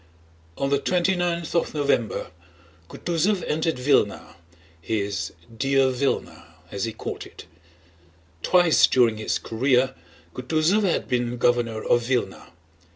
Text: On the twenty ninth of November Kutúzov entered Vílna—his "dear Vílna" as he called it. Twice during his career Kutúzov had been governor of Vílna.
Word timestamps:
On 0.57 0.71
the 0.71 0.79
twenty 0.79 1.15
ninth 1.15 1.53
of 1.53 1.75
November 1.75 2.31
Kutúzov 2.89 3.43
entered 3.45 3.75
Vílna—his 3.75 5.31
"dear 5.55 5.91
Vílna" 5.91 6.43
as 6.71 6.85
he 6.85 6.91
called 6.91 7.27
it. 7.27 7.45
Twice 8.41 8.87
during 8.87 9.17
his 9.17 9.37
career 9.37 9.93
Kutúzov 10.33 10.81
had 10.81 11.07
been 11.07 11.37
governor 11.37 11.83
of 11.83 12.01
Vílna. 12.01 12.47